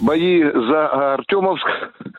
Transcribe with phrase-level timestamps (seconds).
[0.00, 1.66] Бои за Артемовск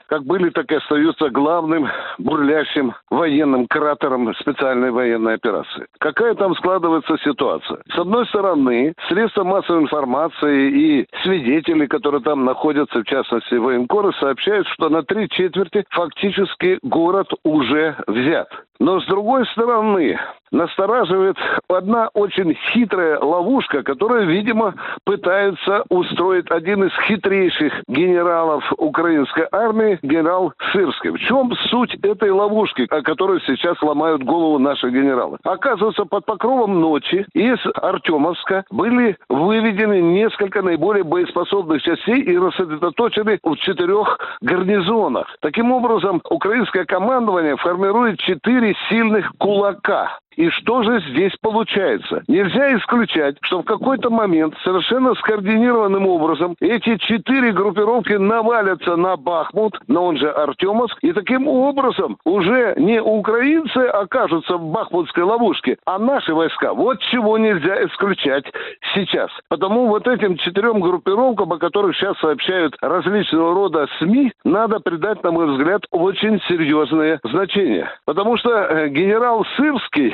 [0.09, 1.87] как были, так и остаются главным
[2.19, 5.87] бурлящим военным кратером специальной военной операции.
[5.99, 7.79] Какая там складывается ситуация?
[7.93, 14.67] С одной стороны, средства массовой информации и свидетели, которые там находятся, в частности военкоры, сообщают,
[14.67, 18.49] что на три четверти фактически город уже взят.
[18.79, 20.17] Но с другой стороны,
[20.51, 29.99] настораживает одна очень хитрая ловушка, которую, видимо, пытается устроить один из хитрейших генералов украинской армии,
[30.01, 31.11] генерал Сырский.
[31.11, 35.37] В чем суть этой ловушки, о которой сейчас ломают голову наши генералы?
[35.43, 43.55] Оказывается, под покровом ночи из Артемовска были выведены несколько наиболее боеспособных частей и рассредоточены в
[43.57, 45.27] четырех гарнизонах.
[45.41, 50.19] Таким образом, украинское командование формирует четыре сильных кулака.
[50.35, 52.23] И что же здесь получается?
[52.27, 59.79] Нельзя исключать, что в какой-то момент совершенно скоординированным образом эти четыре группировки навалятся на Бахмут,
[59.87, 65.99] но он же Артемовск, и таким образом уже не украинцы окажутся в бахмутской ловушке, а
[65.99, 66.73] наши войска.
[66.73, 68.45] Вот чего нельзя исключать
[68.93, 69.29] сейчас.
[69.49, 75.31] Потому вот этим четырем группировкам, о которых сейчас сообщают различного рода СМИ, надо придать, на
[75.31, 77.89] мой взгляд, очень серьезное значение.
[78.05, 80.13] Потому что э, генерал Сырский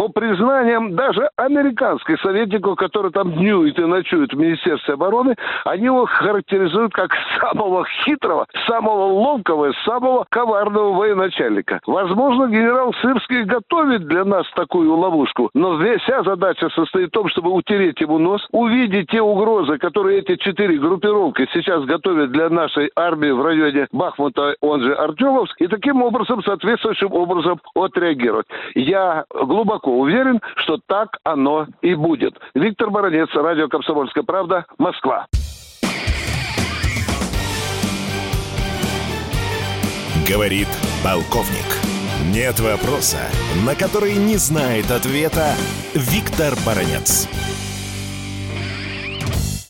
[0.00, 6.06] по признаниям даже американских советников, которые там днюют и ночуют в Министерстве обороны, они его
[6.06, 11.80] характеризуют как самого хитрого, самого ловкого, самого коварного военачальника.
[11.86, 17.50] Возможно, генерал Сырский готовит для нас такую ловушку, но вся задача состоит в том, чтобы
[17.50, 23.32] утереть ему нос, увидеть те угрозы, которые эти четыре группировки сейчас готовят для нашей армии
[23.32, 28.46] в районе Бахмута, он же Артемовск, и таким образом, соответствующим образом отреагировать.
[28.74, 32.34] Я глубоко глубоко уверен, что так оно и будет.
[32.54, 35.26] Виктор Баранец, радио «Комсомольская правда», Москва.
[40.28, 40.68] Говорит
[41.02, 41.66] полковник.
[42.32, 43.18] Нет вопроса,
[43.66, 45.54] на который не знает ответа
[45.94, 47.28] Виктор Баранец.